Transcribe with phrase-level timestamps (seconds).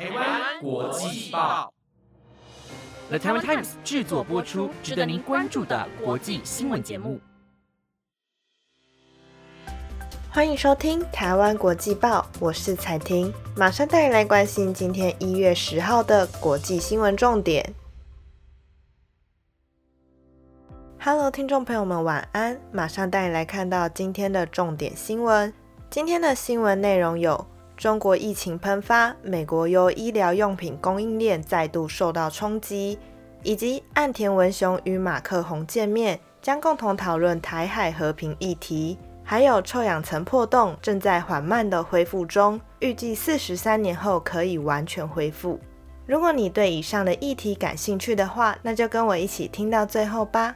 [0.00, 1.70] 台湾国际报
[3.10, 7.20] ，The Taiwan Times 制作播出，值得您关注的国际新闻节目。
[10.30, 17.74] 欢迎收听台湾国际报，我是彩婷，马上带你来关心今天一月十号的国际新闻重点。
[20.98, 22.58] Hello，听众朋友们，晚安！
[22.72, 25.52] 马上带你来看到今天的重点新闻。
[25.90, 27.46] 今天的新闻内容有：
[27.80, 32.98] 中国疫情喷发，美国由医疗用品供应链再度受到冲击，
[33.42, 38.98] 以及岸田文雄与马克宏见面，将共同讨论台海和平议题。
[39.24, 45.58] 还有臭氧层破洞正在缓慢的恢复中，预计四十三年后可以完全恢复。
[46.04, 50.54] 如果你对以上的议题感兴趣的话，那就跟我一起听到最后吧。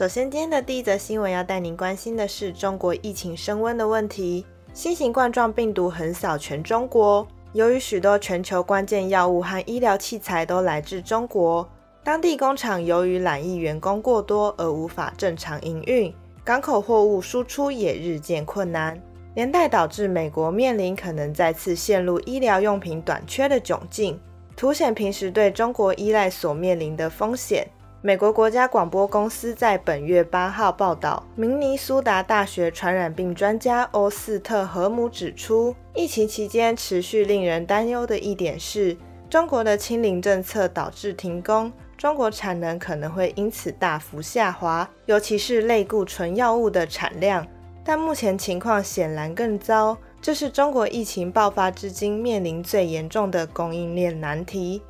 [0.00, 4.46] 首先，今天的第一则新闻要带您关心的是中国疫情升温的问题。
[4.72, 11.68] 新型冠状病毒横扫全中国，由于许多全球关键药物和医疗器材都来自中国，
[12.02, 16.10] 当地工厂由于染疫员工过多而无法正常营运，
[16.42, 18.98] 港口货物输出也日渐困难，
[19.34, 24.18] 连带导致美国面临可能再次陷入医疗用品短缺的窘境，
[24.56, 27.68] 凸显平时对中国依赖所面临的风险。
[28.02, 38.96] 美国国家广播公司在本月八号报道，明尼苏达大学传染病专家欧斯特和姆指出，疫情期间持续令人担忧的一点是，
[39.28, 47.46] 中国的清零政策导致停工，中国产能可能会因此大幅下滑，尤其是类固醇药物的产量。
[47.84, 54.80] 但目前情况显然更糟，这是中国疫情爆发至今面临最严重的供应链难题。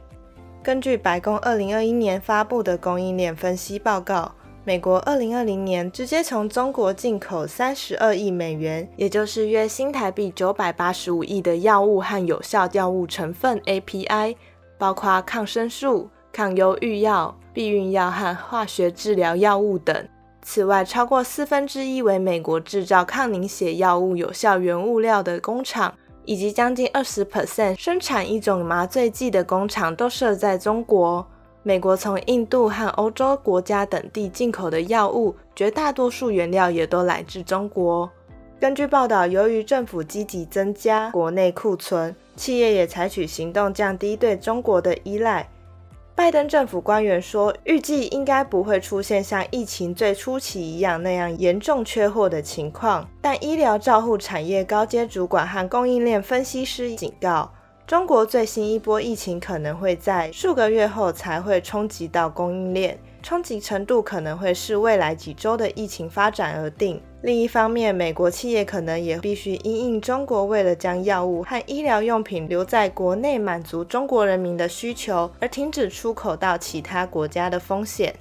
[0.62, 4.30] 根据白宫二零二一年发布的供应链分析报告，
[4.62, 14.36] 美国二零二零年直接从中国进口三十二亿美元，也就是约新台币九百八十五亿的药物和有效药物成分 API，
[14.76, 20.06] 包括抗生素、抗忧郁药、避孕药和化学治疗药物等。
[20.42, 25.94] 此外，超过四分之一为美国制造抗凝血药物有效原物料的工厂。
[26.30, 31.26] 以及将近二十 percent 生产一种麻醉剂的工厂都设在中国。
[31.64, 38.08] 美国从印度和欧洲国家等地进口的药物，绝大多数原料也都来自中国。
[38.60, 45.50] 根据报道，由于政府积极增加国内库存，企业也采取行动降低对中国的依赖。
[46.20, 53.08] 拜登政府官员说，预计应该不会出现像疫情最初期一样那样严重缺货的情况。
[53.22, 57.50] 但医疗照护产业高阶主管和供应链分析师警告，
[57.86, 63.00] 中国最新一波疫情可能会在数个月后才会冲击到供应链。
[63.22, 67.00] 冲击程度可能会视未来几周的疫情发展而定。
[67.22, 78.14] 另一方面，美国企业可能也必须因应中国为了将药物和医疗用品留在国内满足中国人民的需求，而停止出口到其他国家的风险。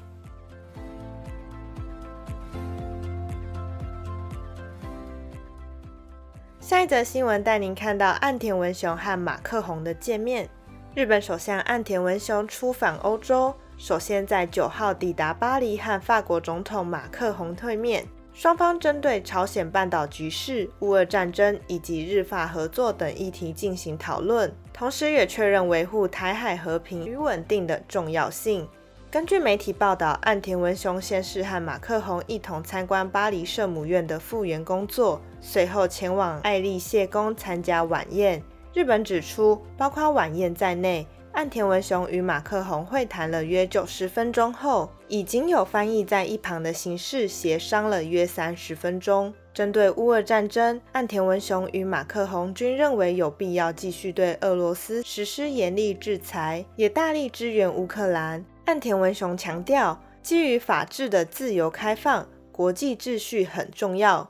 [6.59, 10.49] 下一则新闻带您看到岸田文雄和马克宏的见面。
[10.93, 13.53] 日本首相岸田文雄出访欧洲。
[13.77, 18.05] 首先，在九号抵达巴黎，和法国总统马克宏会面，
[18.39, 28.65] 双方针对朝鲜半岛局势、乌俄战争以及日法合作等议题进行讨论，同时也确认维护台海和平与稳定的重要性。
[29.11, 38.41] 根据媒体报道，岸田文雄先是和马克宏一同参观巴黎圣母院的复原工作，随后前往爱丽谢宫参加晚宴。
[38.73, 41.05] 日本指出，包括晚宴在内。
[41.39, 49.33] 岸田文雄与马克宏会谈了约九十分钟后，已经有翻译在一旁的形式协商了约三十分钟。
[49.53, 58.43] 针对乌俄战争，岸田文雄与马克宏均认为有必要继续对俄罗斯实施严厉制裁，也大力支援乌克兰。
[58.65, 64.29] 岸田文雄强调，基于法治的自由开放，国际秩序很重要。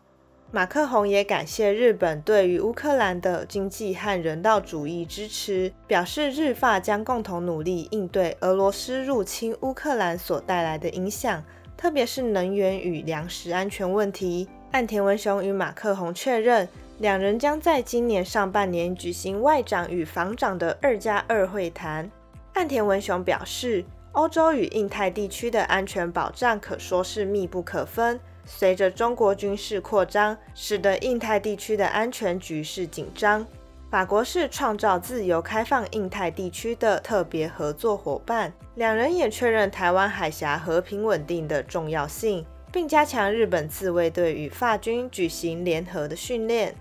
[0.52, 11.44] 马克宏也感谢日本对于乌克兰的经济和人道主义支持，表示日法将共同努力应对俄罗斯入侵乌克兰所带来的影响，
[11.78, 14.50] 特别是能源与粮食安全问题。
[14.72, 22.10] 岸田文雄与马克宏确认，两人将在今年上半年举行外长与防长的二加二会谈。
[22.54, 28.20] 岸田文雄表示，欧洲与印太地区的安全保障可说是密不可分。
[28.52, 33.46] 随着中国军事扩张，使得印太地区的安全局势紧张。
[33.92, 38.52] 法国是创造自由开放印太地区的特别合作伙伴。
[38.76, 46.76] 两人也确认台湾海峡和平稳定的重要性，并加强日本自卫队与法军举行联合的训练。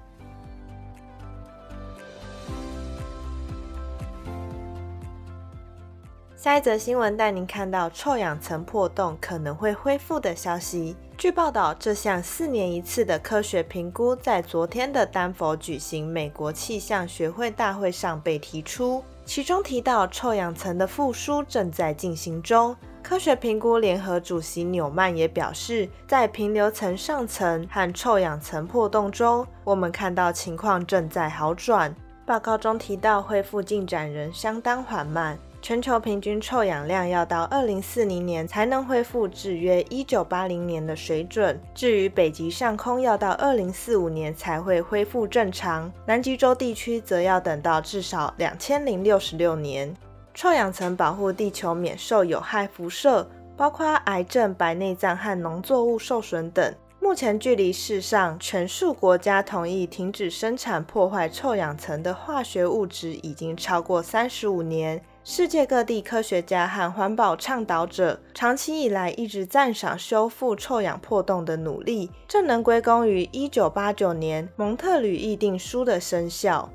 [6.39, 10.97] 下一则新闻带您看到臭氧层破洞可能会恢复的消息。
[11.17, 22.77] 据报道，这项四年一次的科学评估在昨天的丹佛举行美国气象学会大会上被提出，其中提到臭氧层的复苏正在进行中。
[23.03, 31.93] 科学评估联合主席纽曼也表示，在平流层上层和臭氧层破洞中，我们看到情况正在好转。
[32.25, 35.37] 报告中提到，恢复进展仍相当缓慢。
[35.61, 41.61] 全球平均臭氧量要到二零四零年才能恢复至约一九八零年的水准。
[41.75, 45.93] 至于北极上空，要到二零四五年才会恢复正常。
[46.07, 49.95] 南极洲地区则要等到至少两千零六十六年。
[50.33, 56.73] 臭氧层保护地球免受有害辐射，包括癌症、白内障和农作物受损等。
[57.01, 65.03] 目前距离世上全数国家同意停止生产破坏臭氧层的化学物质已经超过三十五年。
[65.25, 76.71] 世界各地科学家和环保倡导者长期以来一直赞赏修复臭氧破洞的努力，这能归功于1989年蒙特吕议定书的生效。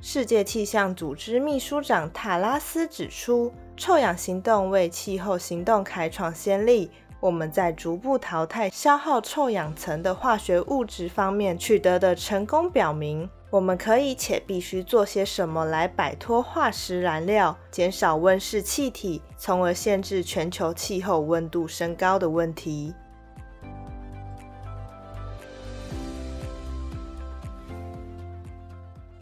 [0.00, 6.90] 世界气象组织秘书长塔拉斯指出，臭氧行动为气候行动开创先例。
[7.20, 13.28] 我们在逐步淘汰消耗臭氧层的化学物质方面取得的成功表明。
[13.50, 22.94] 我们可以且必须做些什么来摆脱化石燃料，减少温室气体，从而限制全球气候温度升高的问题。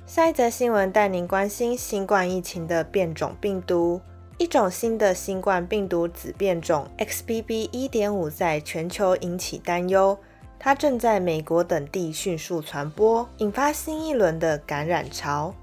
[0.04, 4.00] 下一则新闻带您关心新冠疫情的变种病毒。
[4.38, 10.18] 一种新的新冠病毒子变种 XBB.1.5 在全球引起担忧。
[10.58, 15.54] 它正在美国等地迅速传播，引发新一轮的感染潮。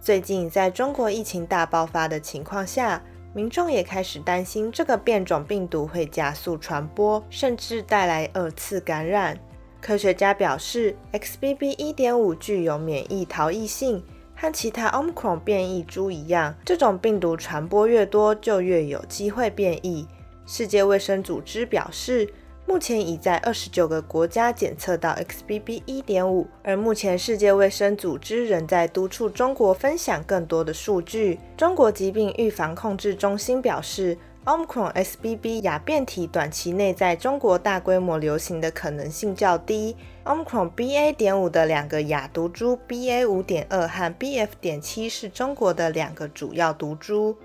[0.00, 3.02] 最近，在中国疫情大爆发的情况下，
[3.34, 9.38] 民众也开始担心这个变种病毒会加速传播，甚至带来二次感染。
[9.80, 14.04] 科学家表示，XBB.1.5 具有免疫逃逸性，
[14.40, 20.08] 和其他 Omicron 变异株一样，这种病毒传播越多，就越有机会变异。
[20.46, 22.32] 世界卫生组织表示。
[22.66, 31.40] 目前已在二十九个国家检测到 XBB.1.5，而目前世界卫生组织仍在督促中国分享更多的数据。
[31.56, 34.16] 中国疾病预防控制中心表示
[34.50, 39.96] ，Omicron XBB 亚变体短期内在中国大规模流行的可能性较低。
[40.24, 41.12] Omicron BA.
[41.12, 43.24] 点五的两个亚毒株 BA.
[43.28, 44.48] 五点二和 BF.
[44.60, 47.36] 点七是中国的两个主要毒株。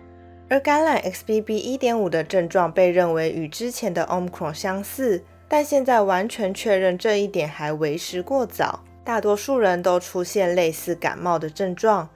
[0.50, 8.84] 而感染 XBB.1.5 的症状被认为与之前的 Omicron 相似，但现在完全确认这一点还为时过早。
[9.04, 12.10] 大多数人都出现类似感冒的症状。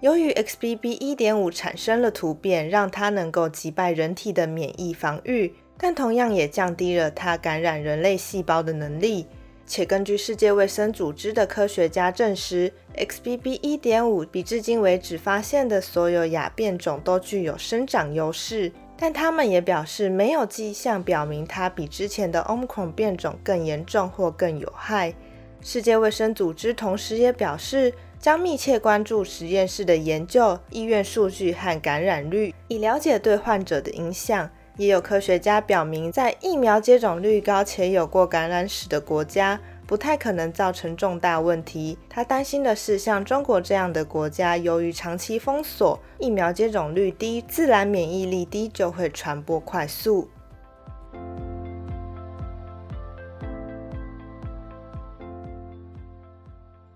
[0.00, 9.26] 由于 XBB.1.5 产生了突变，让它能够击败人体的免疫防御，但同样也降低了它感染人类细胞的能力。
[9.64, 25.14] 且根据世界卫生组织的科学家证实，XBB.1.5 比至今为止发现的所有亚变种都具有生长优势，但他们也表示没有迹象表明它比之前的 Omicron 变种更严重或更有害。
[25.62, 34.50] 世界卫生组织同时也表示，将密切关注实验室的研究、医院数据和感染率，以了解对患者的影响。
[34.76, 41.96] 也有科学家表明，在疫苗接种率高且有过感染史的国家，不太可能造成重大问题。
[42.10, 50.28] 他担心的是，像中国这样的国家，由于长期封锁、疫苗接种率低、自然免疫力低，就会传播快速。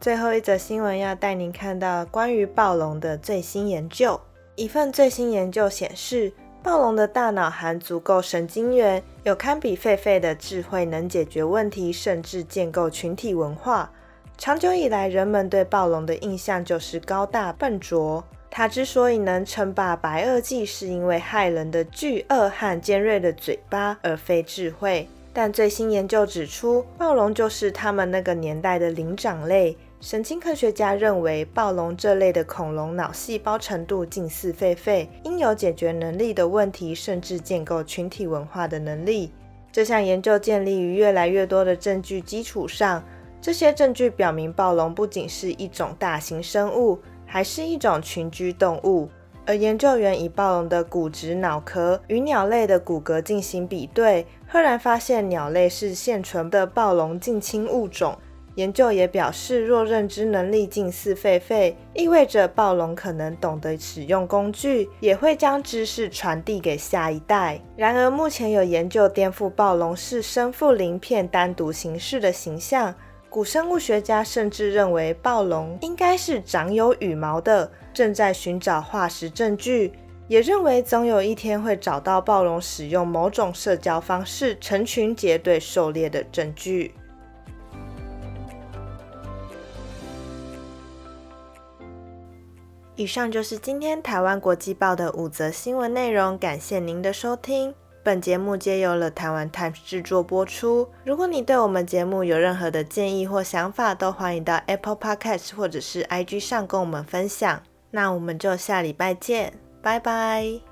[0.00, 4.18] 最后一则新闻要带您看到关于暴龙的最新研究。
[4.56, 6.32] 一份最新研究显示。
[6.62, 13.90] 暴龙的大脑含足够神经元，有堪比狒狒的智慧，能解决问题，甚至建构群体文化。
[14.36, 18.22] 长久以来，人们对暴龙的印象就是高大笨拙。
[18.50, 25.08] 它之所以能称霸白垩纪，是因为骇人的巨鳄和尖锐的嘴巴，而非智慧。
[25.32, 29.74] 但最新研究指出，暴龙就是他们那个年代的灵长类。
[30.00, 39.30] 神经科学家认为，暴龙这类的恐龙脑细胞程度近似狒狒，应有解决能力的问题，甚至建构群体文化的能力。
[39.70, 43.04] 这项研究建立于越来越多的证据基础上。
[43.42, 49.06] 这些证据表明，暴龙不仅是一种大型生物，还是一种群居动物。
[49.44, 58.16] 而研究员以暴龙的骨质脑壳与鸟类的骨骼进行比对，赫然发现鸟类是现存的暴龙近亲物种。
[58.56, 67.60] 研究也表示，若认知能力近似狒狒，意味着暴龙可能懂得使用工具，也会将知识传递给下一代。
[67.76, 72.94] 然而，目前有研究颠覆暴龙是生父鳞片单独形式的形象。
[73.28, 79.92] 古生物学家甚至认为暴龙应该是长有羽毛的，正在寻找化石证据，
[80.26, 86.92] 也认为总有一天会找到暴龙使用某种社交方式成群结队狩猎的证据。
[93.00, 97.74] 以上就是今天台湾国际报的五则新闻内容，感谢您的收听。
[98.02, 100.86] 本节目皆由了台湾 Times 制作播出。
[101.02, 107.62] 如果你对我们节目有任何的建议或想法，都欢迎到 Apple Podcast 或者是 IG 上跟我们分享。
[107.90, 110.69] 那我们就下礼拜见，拜拜。